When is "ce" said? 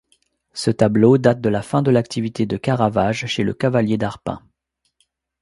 0.53-0.71